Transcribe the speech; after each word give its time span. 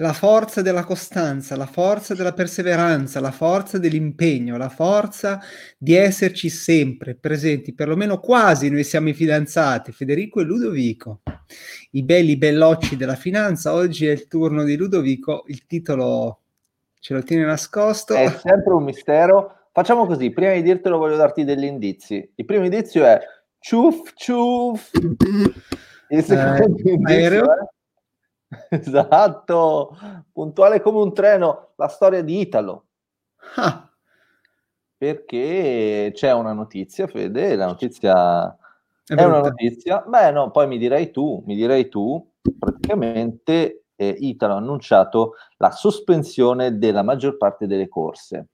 la 0.00 0.12
forza 0.12 0.62
della 0.62 0.84
costanza, 0.84 1.56
la 1.56 1.66
forza 1.66 2.14
della 2.14 2.32
perseveranza, 2.32 3.18
la 3.20 3.32
forza 3.32 3.78
dell'impegno, 3.78 4.56
la 4.56 4.68
forza 4.68 5.40
di 5.76 5.94
esserci 5.94 6.48
sempre 6.50 7.16
presenti, 7.16 7.74
perlomeno 7.74 8.20
quasi 8.20 8.70
noi 8.70 8.84
siamo 8.84 9.08
i 9.08 9.14
fidanzati, 9.14 9.90
Federico 9.90 10.40
e 10.40 10.44
Ludovico, 10.44 11.22
i 11.92 12.04
belli 12.04 12.36
bellocci 12.36 12.96
della 12.96 13.16
finanza. 13.16 13.72
Oggi 13.72 14.06
è 14.06 14.12
il 14.12 14.28
turno 14.28 14.62
di 14.62 14.76
Ludovico, 14.76 15.42
il 15.48 15.66
titolo 15.66 16.42
ce 17.00 17.14
lo 17.14 17.22
tiene 17.24 17.44
nascosto. 17.44 18.14
È 18.14 18.28
sempre 18.40 18.74
un 18.74 18.84
mistero. 18.84 19.68
Facciamo 19.72 20.06
così, 20.06 20.30
prima 20.30 20.52
di 20.52 20.62
dirtelo 20.62 20.98
voglio 20.98 21.16
darti 21.16 21.42
degli 21.42 21.64
indizi. 21.64 22.32
Il 22.36 22.44
primo 22.44 22.64
indizio 22.64 23.04
è 23.04 23.18
ciuff 23.58 24.12
ciuff. 24.14 24.92
Il 26.10 26.24
secondo 26.24 26.62
eh, 26.62 26.66
indizio 26.66 27.00
aereo. 27.04 27.44
è 27.52 27.77
Esatto, 28.70 29.96
puntuale 30.32 30.80
come 30.80 30.98
un 30.98 31.12
treno, 31.12 31.72
la 31.76 31.88
storia 31.88 32.22
di 32.22 32.40
Italo. 32.40 32.86
Ah. 33.56 33.90
Perché 34.96 36.10
c'è 36.12 36.32
una 36.32 36.52
notizia, 36.52 37.06
Fede, 37.06 37.54
la 37.54 37.66
notizia 37.66 38.56
è, 39.06 39.14
è 39.14 39.24
una 39.24 39.40
notizia, 39.40 40.00
beh 40.06 40.32
no, 40.32 40.50
poi 40.50 40.66
mi 40.66 40.76
direi 40.76 41.10
tu, 41.10 41.42
mi 41.46 41.54
direi 41.54 41.88
tu, 41.88 42.32
praticamente 42.58 43.84
eh, 43.94 44.16
Italo 44.18 44.54
ha 44.54 44.56
annunciato 44.56 45.34
la 45.58 45.70
sospensione 45.70 46.78
della 46.78 47.02
maggior 47.02 47.36
parte 47.36 47.66
delle 47.66 47.88
corse. 47.88 48.48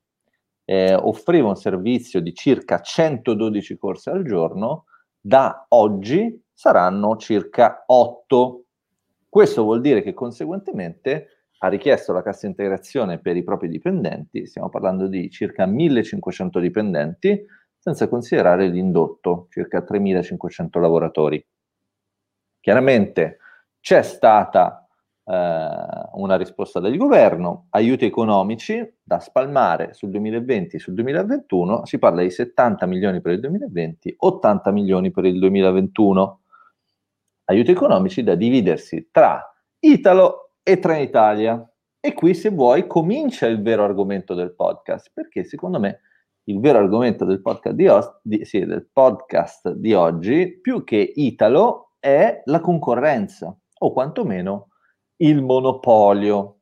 Eh, 0.66 0.94
offriva 0.94 1.48
un 1.48 1.56
servizio 1.56 2.20
di 2.20 2.34
circa 2.34 2.80
112 2.80 3.76
corse 3.78 4.10
al 4.10 4.24
giorno, 4.24 4.84
da 5.18 5.66
oggi 5.70 6.42
saranno 6.52 7.16
circa 7.16 7.84
8 7.86 8.64
questo 9.34 9.64
vuol 9.64 9.80
dire 9.80 10.00
che 10.00 10.14
conseguentemente 10.14 11.48
ha 11.58 11.66
richiesto 11.66 12.12
la 12.12 12.22
cassa 12.22 12.46
integrazione 12.46 13.18
per 13.18 13.36
i 13.36 13.42
propri 13.42 13.66
dipendenti, 13.68 14.46
stiamo 14.46 14.68
parlando 14.68 15.08
di 15.08 15.28
circa 15.28 15.66
1500 15.66 16.60
dipendenti, 16.60 17.44
senza 17.76 18.06
considerare 18.06 18.68
l'indotto, 18.68 19.48
circa 19.50 19.82
3500 19.82 20.78
lavoratori. 20.78 21.44
Chiaramente 22.60 23.38
c'è 23.80 24.02
stata 24.02 24.86
eh, 25.24 25.32
una 26.12 26.36
risposta 26.36 26.78
del 26.78 26.96
governo, 26.96 27.66
aiuti 27.70 28.04
economici 28.04 28.88
da 29.02 29.18
spalmare 29.18 29.94
sul 29.94 30.10
2020 30.10 30.76
e 30.76 30.78
sul 30.78 30.94
2021, 30.94 31.86
si 31.86 31.98
parla 31.98 32.22
di 32.22 32.30
70 32.30 32.86
milioni 32.86 33.20
per 33.20 33.32
il 33.32 33.40
2020, 33.40 34.14
80 34.16 34.70
milioni 34.70 35.10
per 35.10 35.24
il 35.24 35.40
2021 35.40 36.38
aiuti 37.44 37.70
economici 37.70 38.22
da 38.22 38.34
dividersi 38.34 39.08
tra 39.10 39.42
Italo 39.80 40.56
e 40.62 40.78
Trenitalia. 40.78 41.68
E 42.00 42.12
qui, 42.12 42.34
se 42.34 42.50
vuoi, 42.50 42.86
comincia 42.86 43.46
il 43.46 43.62
vero 43.62 43.84
argomento 43.84 44.34
del 44.34 44.54
podcast, 44.54 45.10
perché 45.12 45.44
secondo 45.44 45.78
me 45.78 46.00
il 46.44 46.60
vero 46.60 46.78
argomento 46.78 47.24
del 47.24 47.40
podcast 47.40 47.74
di, 47.74 47.86
os- 47.86 48.20
di, 48.22 48.44
sì, 48.44 48.64
del 48.64 48.88
podcast 48.92 49.70
di 49.70 49.94
oggi, 49.94 50.58
più 50.60 50.84
che 50.84 51.12
Italo, 51.14 51.92
è 51.98 52.42
la 52.44 52.60
concorrenza, 52.60 53.56
o 53.78 53.92
quantomeno 53.92 54.68
il 55.16 55.42
monopolio, 55.42 56.60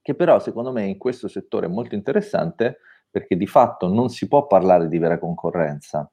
che 0.00 0.14
però 0.14 0.40
secondo 0.40 0.72
me 0.72 0.84
in 0.84 0.98
questo 0.98 1.28
settore 1.28 1.66
è 1.66 1.70
molto 1.70 1.94
interessante 1.94 2.78
perché 3.08 3.36
di 3.36 3.46
fatto 3.46 3.86
non 3.86 4.08
si 4.08 4.26
può 4.26 4.46
parlare 4.46 4.88
di 4.88 4.98
vera 4.98 5.18
concorrenza, 5.18 6.10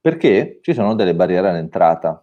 perché 0.00 0.58
ci 0.60 0.74
sono 0.74 0.94
delle 0.94 1.14
barriere 1.14 1.48
all'entrata. 1.48 2.22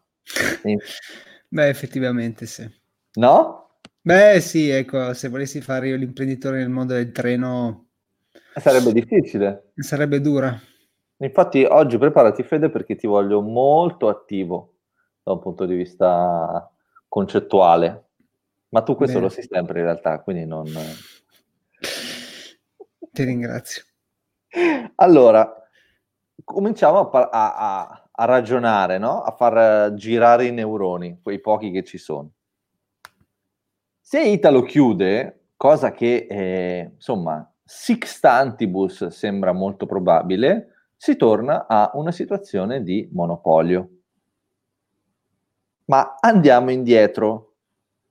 Beh, 1.47 1.67
effettivamente 1.67 2.45
sì. 2.45 2.69
No? 3.13 3.79
Beh, 4.01 4.39
sì, 4.39 4.69
ecco, 4.69 5.13
se 5.13 5.29
volessi 5.29 5.61
fare 5.61 5.89
io 5.89 5.95
l'imprenditore 5.95 6.57
nel 6.57 6.69
mondo 6.69 6.93
del 6.93 7.11
treno... 7.11 7.87
Sarebbe 8.55 8.91
difficile. 8.93 9.71
Sarebbe 9.75 10.19
dura. 10.21 10.59
Infatti 11.17 11.63
oggi 11.63 11.97
preparati 11.97 12.43
Fede 12.43 12.69
perché 12.69 12.95
ti 12.95 13.05
voglio 13.05 13.41
molto 13.41 14.07
attivo 14.09 14.75
da 15.23 15.33
un 15.33 15.39
punto 15.39 15.65
di 15.65 15.75
vista 15.75 16.71
concettuale. 17.07 18.05
Ma 18.69 18.81
tu 18.81 18.95
questo 18.95 19.19
Bene. 19.19 19.27
lo 19.27 19.33
sai 19.33 19.47
sempre 19.49 19.79
in 19.79 19.85
realtà, 19.85 20.19
quindi 20.21 20.45
non... 20.45 20.65
Ti 23.11 23.23
ringrazio. 23.23 23.83
Allora, 24.95 25.53
cominciamo 26.43 27.09
a, 27.09 27.29
a, 27.29 27.87
a 27.87 28.09
ragionare, 28.25 28.97
no? 28.97 29.21
a 29.21 29.31
far 29.31 29.93
girare 29.93 30.45
i 30.45 30.51
neuroni, 30.51 31.19
quei 31.21 31.39
pochi 31.39 31.71
che 31.71 31.83
ci 31.83 31.97
sono. 31.97 32.29
Se 33.99 34.21
Italo 34.21 34.63
chiude, 34.63 35.45
cosa 35.55 35.91
che 35.91 36.27
eh, 36.29 36.91
insomma 36.95 37.49
sixtantibus 37.63 39.07
sembra 39.07 39.53
molto 39.53 39.85
probabile, 39.85 40.71
si 40.97 41.15
torna 41.15 41.65
a 41.67 41.91
una 41.93 42.11
situazione 42.11 42.83
di 42.83 43.09
monopolio. 43.13 43.89
Ma 45.85 46.17
andiamo 46.19 46.71
indietro. 46.71 47.53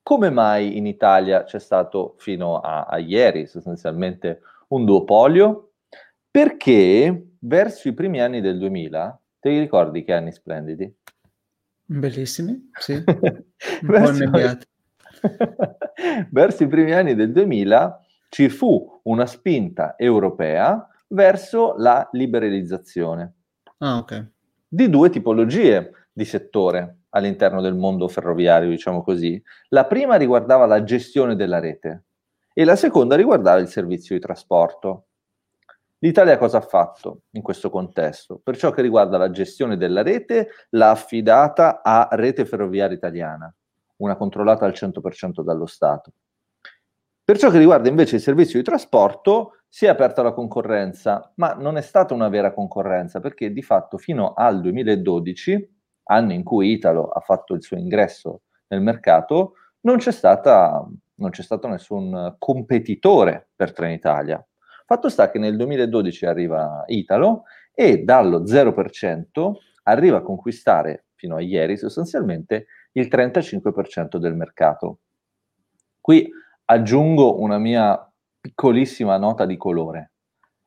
Come 0.03 0.31
mai 0.31 0.77
in 0.79 0.87
Italia 0.87 1.45
c'è 1.45 1.59
stato 1.61 2.15
fino 2.17 2.59
a, 2.59 2.85
a 2.85 2.99
ieri 2.99 3.47
sostanzialmente 3.47 4.41
un 4.69 4.85
duopolio? 4.85 5.73
Perché 6.31 7.35
verso 7.41 7.89
i 7.89 7.93
primi 7.93 8.21
anni 8.21 8.41
del 8.41 8.59
2000 8.59 9.20
Ti 9.41 9.59
ricordi 9.59 10.05
che 10.05 10.13
anni 10.13 10.33
splendidi? 10.33 10.95
Bellissimi, 11.85 12.71
sì. 12.79 12.93
Un 13.03 13.89
verso, 13.89 14.31
verso 16.31 16.63
i 16.63 16.69
primi 16.69 16.93
anni 16.93 17.15
del 17.15 17.33
2000 17.33 18.05
ci 18.29 18.49
fu 18.49 19.01
una 19.05 19.27
spinta 19.27 19.97
europea 19.97 20.87
verso 21.09 21.75
la 21.77 22.09
liberalizzazione 22.13 23.35
ah, 23.79 23.97
okay. 23.97 24.25
di 24.69 24.89
due 24.89 25.11
tipologie 25.11 26.07
di 26.13 26.25
settore 26.25 26.99
all'interno 27.11 27.61
del 27.61 27.75
mondo 27.75 28.07
ferroviario, 28.09 28.71
diciamo 28.71 29.03
così. 29.03 29.43
La 29.71 29.87
prima 29.87 30.17
riguardava 30.17 30.67
la 30.67 30.85
gestione 30.85 31.35
della 31.35 31.59
rete 31.59 32.05
e 32.53 32.65
la 32.65 32.77
seconda 32.77 33.17
riguardava 33.17 33.59
il 33.59 33.69
servizio 33.69 34.15
di 34.15 34.21
trasporto. 34.21 35.07
L'Italia 36.03 36.39
cosa 36.39 36.59
ha 36.59 36.63
fatto 36.63 37.25
in 37.33 37.43
questo 37.43 37.69
contesto? 37.69 38.41
Per 38.43 38.57
ciò 38.57 38.71
che 38.71 38.81
riguarda 38.81 39.19
la 39.19 39.31
gestione 39.31 39.77
della 39.77 40.03
rete, 40.03 40.49
l'ha 40.71 40.91
affidata 40.91 41.83
a 41.83 42.09
Rete 42.13 42.47
Ferroviaria 42.47 42.97
Italiana, 42.97 43.55
una 43.97 44.17
controllata 44.17 44.65
al 44.65 44.73
100% 44.73 45.43
dallo 45.43 45.67
Stato. 45.67 46.13
Per 47.23 47.37
ciò 47.37 47.51
che 47.51 47.59
riguarda 47.59 47.91
invece 47.91 48.17
il 48.17 48.23
servizio 48.23 48.59
di 48.59 48.65
trasporto, 48.65 49.59
si 49.69 49.85
è 49.85 49.89
aperta 49.89 50.23
la 50.23 50.33
concorrenza, 50.33 51.33
ma 51.37 51.53
non 51.53 51.77
è 51.77 51.83
stata 51.83 52.15
una 52.15 52.31
vera 52.31 52.55
concorrenza, 52.55 53.21
perché 53.21 53.53
di 53.53 53.63
fatto 53.63 53.99
fino 53.99 54.33
al 54.33 54.63
2012, 54.63 55.81
anno 56.05 56.33
in 56.33 56.43
cui 56.43 56.73
Italo 56.73 57.09
ha 57.09 57.21
fatto 57.21 57.53
il 57.53 57.63
suo 57.63 57.77
ingresso 57.77 58.41
nel 58.69 58.81
mercato, 58.81 59.53
non 59.81 59.99
c'è, 59.99 60.13
stata, 60.13 60.83
non 61.17 61.29
c'è 61.29 61.43
stato 61.43 61.69
nessun 61.69 62.37
competitore 62.39 63.51
per 63.55 63.75
Trenitalia. 63.75 64.43
Fatto 64.91 65.09
sta 65.09 65.31
che 65.31 65.39
nel 65.39 65.55
2012 65.55 66.27
arriva 66.27 66.83
Italo 66.89 67.45
e 67.73 67.99
dallo 67.99 68.43
0% 68.43 69.53
arriva 69.85 70.17
a 70.17 70.23
conquistare 70.23 71.05
fino 71.15 71.37
a 71.37 71.41
ieri 71.41 71.77
sostanzialmente 71.77 72.67
il 72.95 73.07
35% 73.07 74.17
del 74.17 74.35
mercato. 74.35 74.99
Qui 76.01 76.29
aggiungo 76.65 77.41
una 77.41 77.59
mia 77.59 78.05
piccolissima 78.41 79.17
nota 79.17 79.47
di 79.47 79.57
colore. 79.57 80.11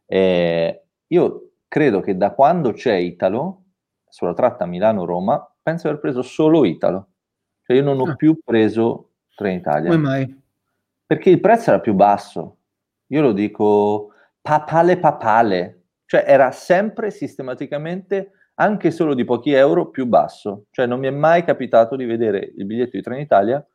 Eh, 0.06 0.84
io 1.06 1.52
credo 1.68 2.00
che 2.00 2.16
da 2.16 2.32
quando 2.32 2.72
c'è 2.72 2.96
Italo, 2.96 3.64
sulla 4.08 4.34
tratta 4.34 4.66
Milano-Roma, 4.66 5.54
penso 5.62 5.82
di 5.82 5.90
aver 5.90 6.00
preso 6.00 6.22
solo 6.22 6.64
Italo. 6.64 7.10
Cioè 7.62 7.76
io 7.76 7.84
non 7.84 8.00
ho 8.00 8.12
ah. 8.12 8.16
più 8.16 8.40
preso 8.42 9.16
Trenitalia. 9.36 9.90
Come 9.90 10.02
mai? 10.02 10.42
Perché 11.06 11.30
il 11.30 11.42
prezzo 11.42 11.72
era 11.72 11.82
più 11.82 11.94
basso. 11.94 12.60
Io 13.08 13.22
lo 13.22 13.34
dico 13.34 14.12
papale 14.44 14.98
papale, 14.98 15.84
cioè 16.06 16.26
era 16.28 16.52
sempre 16.52 17.10
sistematicamente 17.10 18.32
anche 18.56 18.92
solo 18.92 19.16
di 19.16 19.24
pochi 19.24 19.54
euro 19.54 19.90
più 19.90 20.06
basso, 20.06 20.66
cioè 20.72 20.86
non 20.86 21.00
mi 21.00 21.08
è 21.08 21.12
mai 21.12 21.44
capitato 21.44 21.96
di 21.96 22.06
vedere 22.06 22.52
il 22.58 22.66
biglietto 22.66 22.98
di 22.98 23.02
Trenitalia 23.02 23.66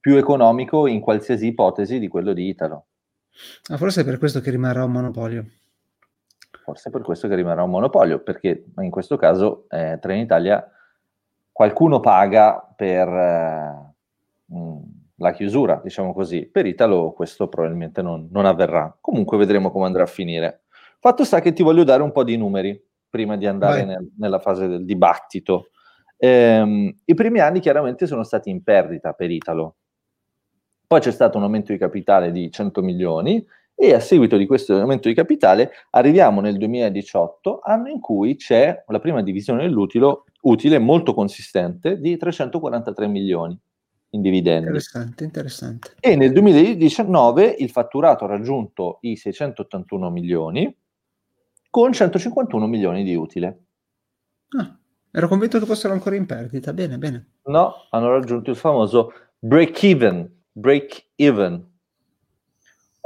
più 0.00 0.16
economico 0.16 0.86
in 0.86 1.00
qualsiasi 1.00 1.46
ipotesi 1.46 1.98
di 1.98 2.08
quello 2.08 2.34
di 2.34 2.48
Italo. 2.48 2.86
Ah, 3.68 3.78
forse 3.78 4.02
è 4.02 4.04
per 4.04 4.18
questo 4.18 4.40
che 4.40 4.50
rimarrà 4.50 4.84
un 4.84 4.92
monopolio. 4.92 5.46
Forse 6.62 6.88
è 6.88 6.92
per 6.92 7.02
questo 7.02 7.28
che 7.28 7.36
rimarrà 7.36 7.62
un 7.62 7.70
monopolio, 7.70 8.18
perché 8.18 8.66
in 8.78 8.90
questo 8.90 9.16
caso 9.16 9.66
eh, 9.70 9.98
Trenitalia 10.00 10.68
qualcuno 11.52 12.00
paga 12.00 12.74
per... 12.76 13.08
Eh, 13.08 13.94
mh, 14.46 14.93
la 15.16 15.32
chiusura, 15.32 15.80
diciamo 15.82 16.12
così. 16.12 16.48
Per 16.50 16.66
Italo 16.66 17.12
questo 17.12 17.48
probabilmente 17.48 18.02
non, 18.02 18.28
non, 18.30 18.46
avverrà. 18.46 18.96
Comunque 19.00 19.36
vedremo 19.36 19.70
come 19.70 19.86
andrà 19.86 20.02
a 20.02 20.06
finire. 20.06 20.64
Fatto 20.98 21.24
sta 21.24 21.40
che 21.40 21.52
ti 21.52 21.62
voglio 21.62 21.84
dare 21.84 22.02
un 22.02 22.12
po' 22.12 22.24
di 22.24 22.36
numeri 22.36 22.82
prima 23.08 23.36
di 23.36 23.46
andare 23.46 23.84
nel, 23.84 24.10
nella 24.18 24.38
fase 24.38 24.66
del 24.66 24.84
dibattito. 24.84 25.68
Ehm, 26.16 27.00
I 27.04 27.14
primi 27.14 27.40
anni 27.40 27.60
chiaramente 27.60 28.06
sono 28.06 28.24
stati 28.24 28.50
in 28.50 28.62
perdita 28.62 29.12
per 29.12 29.30
Italo. 29.30 29.76
Poi 30.86 31.00
c'è 31.00 31.12
stato 31.12 31.38
un 31.38 31.44
aumento 31.44 31.72
di 31.72 31.78
capitale 31.78 32.32
di 32.32 32.50
100 32.50 32.82
milioni 32.82 33.44
e 33.74 33.92
a 33.92 34.00
seguito 34.00 34.36
di 34.36 34.46
questo 34.46 34.76
aumento 34.76 35.08
di 35.08 35.14
capitale 35.14 35.72
arriviamo 35.90 36.40
nel 36.40 36.56
2018, 36.56 37.60
anno 37.62 37.88
in 37.88 38.00
cui 38.00 38.36
c'è 38.36 38.84
la 38.86 39.00
prima 39.00 39.22
divisione 39.22 39.62
dell'utile 39.62 40.22
utile 40.42 40.78
molto 40.78 41.14
consistente 41.14 41.98
di 41.98 42.16
343 42.16 43.06
milioni 43.08 43.58
in 44.14 44.22
dividendi. 44.22 44.66
Interessante, 44.66 45.24
interessante. 45.24 45.94
E 46.00 46.16
nel 46.16 46.32
2019 46.32 47.56
il 47.58 47.70
fatturato 47.70 48.24
ha 48.24 48.28
raggiunto 48.28 48.98
i 49.02 49.16
681 49.16 50.10
milioni 50.10 50.74
con 51.68 51.92
151 51.92 52.66
milioni 52.66 53.02
di 53.02 53.14
utile. 53.14 53.58
Ah, 54.56 54.76
ero 55.10 55.28
convinto 55.28 55.58
che 55.58 55.66
fossero 55.66 55.92
ancora 55.92 56.16
in 56.16 56.26
perdita. 56.26 56.72
Bene, 56.72 56.98
bene. 56.98 57.26
No, 57.46 57.86
hanno 57.90 58.10
raggiunto 58.10 58.50
il 58.50 58.56
famoso 58.56 59.12
break 59.38 59.82
even. 59.82 60.32
Break 60.52 61.06
even. 61.16 61.72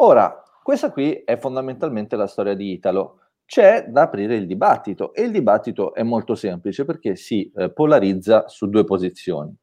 Ora, 0.01 0.43
questa 0.63 0.93
qui 0.93 1.23
è 1.25 1.39
fondamentalmente 1.39 2.15
la 2.15 2.27
storia 2.27 2.55
di 2.55 2.73
Italo. 2.73 3.21
C'è 3.47 3.87
da 3.89 4.03
aprire 4.03 4.37
il 4.37 4.47
dibattito 4.47 5.15
e 5.15 5.23
il 5.23 5.31
dibattito 5.31 5.95
è 5.95 6.03
molto 6.03 6.35
semplice 6.35 6.85
perché 6.85 7.17
si 7.17 7.51
eh, 7.57 7.71
polarizza 7.71 8.47
su 8.49 8.69
due 8.69 8.85
posizioni. 8.85 9.57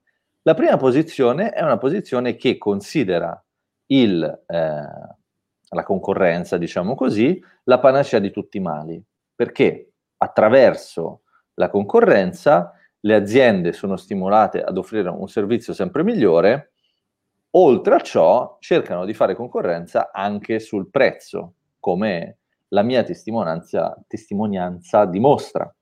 La 0.48 0.54
prima 0.54 0.78
posizione 0.78 1.50
è 1.50 1.64
una 1.64 1.80
posizione 1.80 2.36
che 2.36 2.60
considera 2.60 3.44
il, 3.88 4.24
eh, 4.46 4.56
la 4.56 5.84
concorrenza, 5.84 6.58
diciamo 6.58 6.94
così, 6.94 7.44
la 7.64 7.80
panacea 7.80 8.20
di 8.20 8.30
tutti 8.30 8.58
i 8.58 8.60
mali, 8.62 9.04
perché 9.34 9.94
attraverso 10.18 11.22
la 11.56 11.68
concorrenza 11.72 12.74
le 13.00 13.16
aziende 13.16 13.74
sono 13.74 13.98
stimolate 13.98 14.62
ad 14.62 14.78
offrire 14.78 15.10
un 15.10 15.28
servizio 15.28 15.74
sempre 15.74 16.04
migliore, 16.04 16.74
oltre 17.56 17.96
a 17.96 18.02
ciò 18.02 18.58
cercano 18.60 19.06
di 19.06 19.16
fare 19.16 19.34
concorrenza 19.34 20.12
anche 20.14 20.60
sul 20.60 20.92
prezzo, 20.92 21.56
come 21.80 22.38
la 22.68 22.84
mia 22.84 23.02
testimonianza, 23.02 23.98
testimonianza 24.08 25.06
dimostra. 25.06 25.76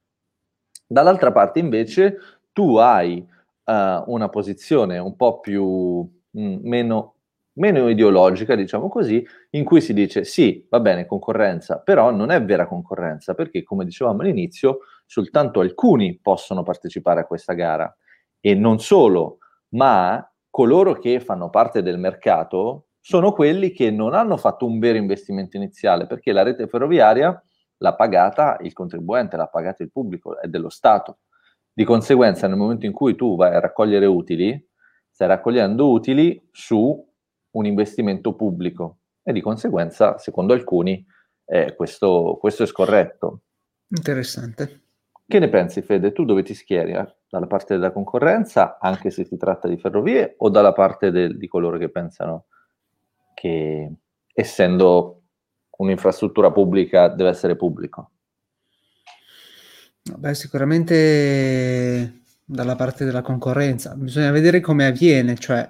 Dall'altra 0.88 1.34
parte 1.34 1.60
invece 1.60 2.18
tu 2.54 2.78
hai 2.78 3.28
uh, 3.66 4.04
una 4.08 4.30
posizione 4.30 4.98
un 4.98 5.16
po' 5.16 5.40
più 5.40 5.66
mh, 6.32 6.42
mm, 6.42 6.58
meno, 6.64 7.16
meno 7.54 7.90
ideologica, 7.90 8.56
diciamo 8.56 8.90
così, 8.90 9.26
in 9.52 9.64
cui 9.64 9.82
si 9.82 9.94
dice 9.94 10.24
sì, 10.24 10.66
va 10.70 10.80
bene, 10.80 11.06
concorrenza, 11.06 11.80
però 11.80 12.12
non 12.12 12.32
è 12.32 12.44
vera 12.44 12.68
concorrenza, 12.68 13.34
perché 13.34 13.64
come 13.64 13.86
dicevamo 13.86 14.22
all'inizio, 14.22 14.80
soltanto 15.06 15.60
alcuni 15.60 16.20
possono 16.22 16.64
partecipare 16.64 17.22
a 17.22 17.26
questa 17.26 17.54
gara 17.54 17.96
e 18.40 18.56
non 18.56 18.80
solo, 18.80 19.40
ma 19.70 20.28
coloro 20.50 20.94
che 20.94 21.20
fanno 21.20 21.50
parte 21.50 21.82
del 21.82 21.98
mercato 21.98 22.88
sono 23.00 23.34
quelli 23.34 23.72
che 23.72 23.92
non 23.92 24.14
hanno 24.14 24.38
fatto 24.38 24.66
un 24.66 24.80
vero 24.80 24.98
investimento 24.98 25.58
iniziale, 25.58 26.08
perché 26.08 26.32
la 26.32 26.42
rete 26.42 26.68
ferroviaria 26.68 27.42
l'ha 27.78 27.96
pagata 27.96 28.58
il 28.62 28.72
contribuente, 28.72 29.36
l'ha 29.36 29.48
pagata 29.48 29.84
il 29.84 29.92
pubblico, 29.92 30.40
è 30.40 30.48
dello 30.48 30.70
Stato. 30.70 31.18
Di 31.76 31.86
conseguenza, 31.86 32.48
nel 32.48 32.58
momento 32.58 32.86
in 32.86 32.92
cui 32.92 33.16
tu 33.16 33.36
vai 33.36 33.56
a 33.56 33.60
raccogliere 33.60 34.06
utili, 34.06 34.70
stai 35.10 35.28
raccogliendo 35.28 35.90
utili 35.90 36.40
su 36.52 37.12
un 37.52 37.66
investimento 37.66 38.36
pubblico 38.36 39.00
e 39.24 39.34
di 39.34 39.42
conseguenza, 39.42 40.18
secondo 40.20 40.54
alcuni, 40.54 41.04
eh, 41.46 41.76
questo, 41.76 42.38
questo, 42.40 42.64
è 42.64 42.66
scorretto. 42.66 43.42
Interessante. 43.88 44.82
Che 45.26 45.40
ne 45.40 45.50
pensi, 45.50 45.82
Fede? 45.82 46.12
Tu 46.12 46.26
dove 46.26 46.44
ti 46.44 46.54
schieri? 46.54 46.92
Eh? 46.92 47.16
Dalla 47.28 47.48
parte 47.48 47.74
della 47.76 47.92
concorrenza, 47.92 48.78
anche 48.80 49.10
se 49.10 49.24
si 49.24 49.38
tratta 49.38 49.68
di 49.68 49.78
ferrovie, 49.78 50.36
o 50.38 50.50
dalla 50.50 50.74
parte 50.74 51.10
del, 51.10 51.38
di 51.38 51.48
coloro 51.48 51.78
che 51.78 51.90
pensano 51.90 52.46
che, 53.34 53.92
essendo 54.32 55.22
un'infrastruttura 55.78 56.52
pubblica, 56.52 57.08
deve 57.08 57.30
essere 57.30 57.56
pubblico? 57.56 58.12
Beh, 60.04 60.36
sicuramente 60.36 62.24
dalla 62.46 62.76
parte 62.76 63.06
della 63.06 63.22
concorrenza. 63.22 63.96
Bisogna 63.96 64.32
vedere 64.32 64.60
come 64.60 64.86
avviene, 64.86 65.36
cioè 65.36 65.70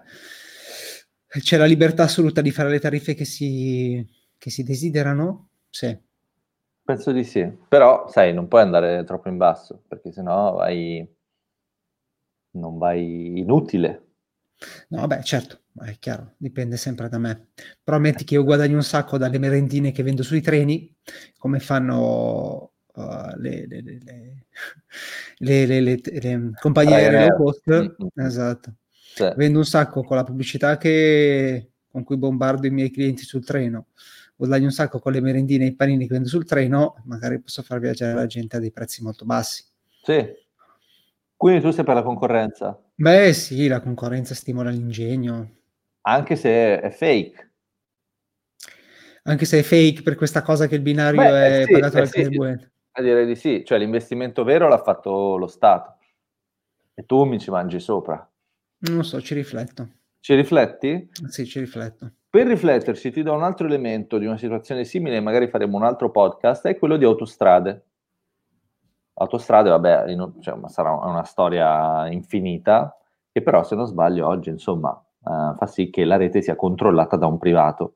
c'è 1.28 1.58
la 1.58 1.66
libertà 1.66 2.04
assoluta 2.04 2.42
di 2.42 2.52
fare 2.52 2.70
le 2.70 2.80
tariffe 2.80 3.14
che 3.14 3.26
si, 3.26 4.06
che 4.38 4.50
si 4.50 4.64
desiderano? 4.64 5.50
Sì. 5.70 5.98
Penso 6.84 7.12
di 7.12 7.24
sì, 7.24 7.50
però 7.68 8.10
sai, 8.10 8.34
non 8.34 8.48
puoi 8.48 8.62
andare 8.62 9.04
troppo 9.06 9.30
in 9.30 9.38
basso, 9.38 9.84
perché 9.88 10.12
sennò 10.12 10.54
vai, 10.54 11.08
non 12.52 12.78
vai 12.78 13.40
inutile. 13.40 14.08
No, 14.90 15.08
beh, 15.08 15.24
certo, 15.24 15.62
è 15.80 15.98
chiaro, 15.98 16.34
dipende 16.38 16.76
sempre 16.76 17.08
da 17.08 17.18
me. 17.18 17.52
Però 17.84 18.00
metti 18.00 18.26
che 18.26 18.34
io 18.34 18.44
guadagno 18.44 18.76
un 18.76 18.84
sacco 18.84 19.18
dalle 19.18 19.40
merendine 19.40 19.92
che 19.92 20.04
vendo 20.04 20.24
sui 20.24 20.42
treni, 20.42 20.94
come 21.38 21.60
fanno 21.60 22.73
uh, 22.94 23.36
le, 23.40 23.66
le, 23.68 23.82
le, 25.40 26.02
le, 26.04 26.52
compagnie 26.60 26.96
aeree 26.96 27.28
low 27.28 27.38
cost, 27.38 27.70
mm-hmm. 27.70 28.26
esatto. 28.26 28.74
Sì. 28.90 29.32
Vendo 29.36 29.60
un 29.60 29.66
sacco 29.66 30.04
con 30.04 30.18
la 30.18 30.24
pubblicità 30.24 30.78
che, 30.78 31.72
con 31.88 32.04
cui 32.04 32.18
bombardo 32.18 32.68
i 32.68 32.72
miei 32.72 32.92
clienti 32.92 33.24
sul 33.24 33.46
treno, 33.46 33.88
guadagno 34.36 34.66
un 34.66 34.72
sacco 34.72 35.00
con 35.00 35.12
le 35.12 35.22
merendine 35.22 35.66
e 35.66 35.68
i 35.68 35.76
panini 35.76 36.08
che 36.08 36.14
vendo 36.14 36.28
sul 36.28 36.46
treno, 36.46 36.96
magari 37.06 37.40
posso 37.40 37.62
far 37.62 37.80
viaggiare 37.80 38.14
la 38.14 38.26
gente 38.26 38.58
a 38.58 38.60
dei 38.60 38.72
prezzi 38.72 39.04
molto 39.04 39.26
bassi. 39.26 39.64
Sì. 40.02 40.42
Quindi 41.36 41.62
tu 41.62 41.72
sei 41.72 41.84
per 41.84 41.96
la 41.96 42.04
concorrenza? 42.04 42.80
Beh 42.96 43.34
sì, 43.34 43.68
la 43.68 43.82
concorrenza 43.82 44.34
stimola 44.34 44.70
l'ingegno. 44.70 45.58
Anche 46.02 46.36
se 46.36 46.80
è 46.80 46.90
fake 46.90 47.52
anche 49.24 49.46
se 49.46 49.60
è 49.60 49.64
fake 49.64 50.02
per 50.02 50.16
questa 50.16 50.42
cosa 50.42 50.68
che 50.68 50.76
il 50.76 50.82
binario 50.82 51.22
Beh, 51.22 51.62
è 51.62 51.66
sì, 51.66 51.72
pagato 51.72 51.98
dal 51.98 52.08
sì, 52.08 52.22
contribuente. 52.22 52.72
A 52.96 53.02
dire 53.02 53.26
di 53.26 53.36
sì, 53.36 53.64
cioè 53.66 53.80
l'investimento 53.80 54.44
vero 54.44 54.68
l'ha 54.68 54.78
fatto 54.78 55.36
lo 55.36 55.48
Stato 55.48 55.98
e 56.94 57.06
tu 57.06 57.24
mi 57.24 57.40
ci 57.40 57.50
mangi 57.50 57.80
sopra. 57.80 58.30
Non 58.78 59.04
so, 59.04 59.20
ci 59.22 59.34
rifletto. 59.34 59.90
Ci 60.20 60.36
rifletti? 60.36 61.10
Sì, 61.28 61.46
ci 61.46 61.60
rifletto. 61.60 62.12
Per 62.30 62.48
rifletterci 62.48 63.12
ti 63.12 63.24
do 63.24 63.34
un 63.34 63.44
altro 63.44 63.66
elemento 63.66 64.18
di 64.18 64.26
una 64.26 64.38
situazione 64.38 64.86
simile, 64.86 65.20
magari 65.20 65.48
faremo 65.48 65.78
un 65.78 65.84
altro 65.84 66.12
podcast, 66.12 66.68
è 66.68 66.78
quello 66.78 66.98
di 66.98 67.04
autostrade. 67.04 67.86
Autostrade, 69.16 69.70
vabbè, 69.70 70.10
in, 70.10 70.34
cioè, 70.40 70.58
sarà 70.68 70.92
una 70.92 71.24
storia 71.24 72.08
infinita, 72.12 72.98
che 73.32 73.42
però 73.42 73.64
se 73.64 73.76
non 73.76 73.86
sbaglio 73.86 74.28
oggi, 74.28 74.50
insomma, 74.50 74.90
uh, 74.90 75.56
fa 75.56 75.68
sì 75.68 75.90
che 75.90 76.06
la 76.06 76.18
rete 76.18 76.42
sia 76.42 76.56
controllata 76.56 77.18
da 77.18 77.26
un 77.26 77.38
privato. 77.38 77.96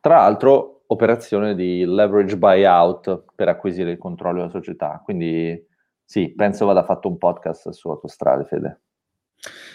Tra 0.00 0.16
l'altro, 0.16 0.77
operazione 0.90 1.54
di 1.54 1.84
leverage 1.84 2.36
buyout 2.36 3.24
per 3.34 3.48
acquisire 3.48 3.92
il 3.92 3.98
controllo 3.98 4.38
della 4.38 4.50
società. 4.50 5.00
Quindi 5.04 5.66
sì, 6.04 6.32
penso 6.34 6.66
vada 6.66 6.84
fatto 6.84 7.08
un 7.08 7.18
podcast 7.18 7.70
su 7.70 7.88
autostrade, 7.88 8.44
Fede. 8.44 8.80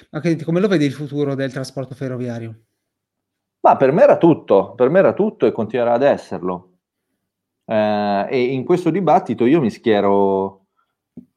Ma 0.09 0.19
quindi, 0.19 0.43
come 0.43 0.59
lo 0.59 0.67
vedi 0.67 0.85
il 0.85 0.91
futuro 0.91 1.35
del 1.35 1.51
trasporto 1.51 1.95
ferroviario? 1.95 2.55
Ma 3.61 3.77
per 3.77 3.91
me 3.91 4.03
era 4.03 4.17
tutto, 4.17 4.73
per 4.73 4.89
me 4.89 4.99
era 4.99 5.13
tutto 5.13 5.45
e 5.45 5.51
continuerà 5.51 5.93
ad 5.93 6.03
esserlo. 6.03 6.69
Eh, 7.65 8.27
e 8.29 8.41
in 8.45 8.65
questo 8.65 8.89
dibattito 8.89 9.45
io 9.45 9.61
mi 9.61 9.69
schiero, 9.69 10.65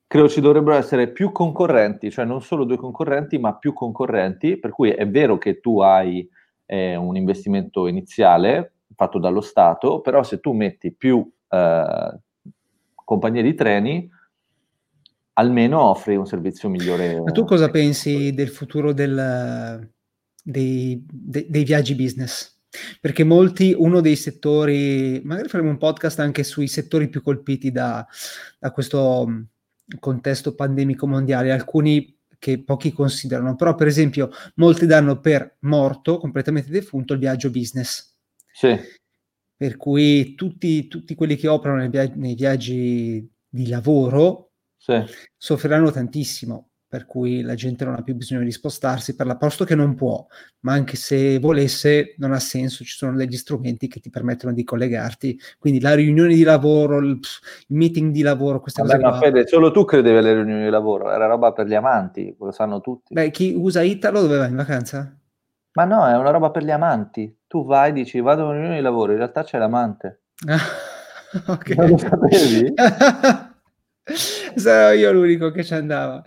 credo 0.06 0.28
ci 0.28 0.40
dovrebbero 0.40 0.76
essere 0.76 1.12
più 1.12 1.30
concorrenti, 1.30 2.10
cioè 2.10 2.24
non 2.24 2.42
solo 2.42 2.64
due 2.64 2.76
concorrenti, 2.76 3.38
ma 3.38 3.54
più 3.56 3.72
concorrenti, 3.72 4.58
per 4.58 4.70
cui 4.70 4.90
è 4.90 5.08
vero 5.08 5.38
che 5.38 5.60
tu 5.60 5.80
hai 5.80 6.28
eh, 6.64 6.96
un 6.96 7.16
investimento 7.16 7.86
iniziale, 7.86 8.75
fatto 8.96 9.18
dallo 9.18 9.40
Stato, 9.40 10.00
però 10.00 10.22
se 10.22 10.40
tu 10.40 10.52
metti 10.52 10.92
più 10.92 11.30
eh, 11.48 12.18
compagnie 12.94 13.42
di 13.42 13.54
treni, 13.54 14.10
almeno 15.34 15.80
offri 15.80 16.16
un 16.16 16.26
servizio 16.26 16.68
migliore. 16.68 17.20
Ma 17.20 17.30
tu 17.30 17.44
cosa 17.44 17.70
pensi 17.70 18.32
del 18.32 18.48
futuro 18.48 18.92
del, 18.92 19.88
dei, 20.42 21.04
de, 21.08 21.46
dei 21.48 21.64
viaggi 21.64 21.94
business? 21.94 22.54
Perché 23.00 23.24
molti, 23.24 23.74
uno 23.76 24.00
dei 24.00 24.16
settori, 24.16 25.20
magari 25.24 25.48
faremo 25.48 25.70
un 25.70 25.78
podcast 25.78 26.18
anche 26.20 26.42
sui 26.42 26.68
settori 26.68 27.08
più 27.08 27.22
colpiti 27.22 27.70
da, 27.70 28.06
da 28.58 28.70
questo 28.70 29.24
mm, 29.26 29.42
contesto 29.98 30.54
pandemico 30.54 31.06
mondiale, 31.06 31.52
alcuni 31.52 32.14
che 32.38 32.62
pochi 32.62 32.92
considerano, 32.92 33.56
però 33.56 33.74
per 33.74 33.86
esempio 33.86 34.30
molti 34.56 34.86
danno 34.86 35.20
per 35.20 35.56
morto, 35.60 36.18
completamente 36.18 36.70
defunto, 36.70 37.14
il 37.14 37.18
viaggio 37.18 37.50
business. 37.50 38.15
Sì. 38.56 38.74
Per 39.54 39.76
cui 39.76 40.34
tutti, 40.34 40.88
tutti 40.88 41.14
quelli 41.14 41.36
che 41.36 41.46
operano 41.46 41.80
nei 41.80 41.90
viaggi, 41.90 42.18
nei 42.18 42.34
viaggi 42.34 43.30
di 43.46 43.68
lavoro 43.68 44.52
sì. 44.78 45.04
soffriranno 45.36 45.90
tantissimo, 45.90 46.70
per 46.88 47.04
cui 47.04 47.42
la 47.42 47.54
gente 47.54 47.84
non 47.84 47.96
ha 47.96 48.02
più 48.02 48.14
bisogno 48.14 48.42
di 48.42 48.50
spostarsi 48.50 49.14
per 49.14 49.26
la 49.26 49.36
posto 49.36 49.66
che 49.66 49.74
non 49.74 49.94
può, 49.94 50.26
ma 50.60 50.72
anche 50.72 50.96
se 50.96 51.38
volesse 51.38 52.14
non 52.16 52.32
ha 52.32 52.38
senso, 52.38 52.82
ci 52.82 52.96
sono 52.96 53.14
degli 53.14 53.36
strumenti 53.36 53.88
che 53.88 54.00
ti 54.00 54.08
permettono 54.08 54.54
di 54.54 54.64
collegarti, 54.64 55.38
quindi 55.58 55.78
la 55.78 55.94
riunione 55.94 56.34
di 56.34 56.42
lavoro, 56.42 56.96
il, 56.96 57.08
il 57.10 57.76
meeting 57.76 58.10
di 58.10 58.22
lavoro, 58.22 58.60
queste 58.60 58.80
Vabbè, 58.80 59.02
cose 59.02 59.04
ma 59.04 59.18
Fede, 59.18 59.46
solo 59.46 59.70
tu 59.70 59.84
credevi 59.84 60.16
alle 60.16 60.32
riunioni 60.32 60.64
di 60.64 60.70
lavoro, 60.70 61.12
era 61.12 61.26
roba 61.26 61.52
per 61.52 61.66
gli 61.66 61.74
amanti, 61.74 62.34
lo 62.38 62.52
sanno 62.52 62.80
tutti. 62.80 63.12
Beh, 63.12 63.30
chi 63.30 63.52
usa 63.54 63.82
Italo 63.82 64.22
dove 64.22 64.38
va 64.38 64.46
in 64.46 64.56
vacanza? 64.56 65.14
Ma 65.76 65.84
no, 65.84 66.06
è 66.08 66.16
una 66.16 66.30
roba 66.30 66.50
per 66.50 66.64
gli 66.64 66.70
amanti. 66.70 67.40
Tu 67.56 67.64
vai, 67.64 67.90
dici 67.92 68.20
vado 68.20 68.42
a 68.42 68.44
una 68.44 68.52
riunione 68.52 68.76
di 68.76 68.82
lavoro, 68.82 69.12
in 69.12 69.18
realtà 69.18 69.42
c'è 69.42 69.56
l'amante. 69.56 70.24
okay. 71.48 71.74
Non 71.74 71.88
lo 71.88 71.96
sapevi? 71.96 72.74
Sarò 74.54 74.92
io 74.92 75.10
l'unico 75.12 75.50
che 75.50 75.64
ci 75.64 75.72
andava. 75.72 76.22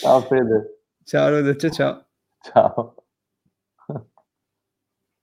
Ciao 0.00 0.20
Fede. 0.22 0.80
Ciao 1.04 1.28
Ludo, 1.28 1.54
ciao 1.56 1.70
ciao. 1.70 2.06
Ciao. 2.40 2.94